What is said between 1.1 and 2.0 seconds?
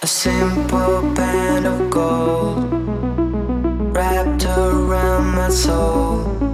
band of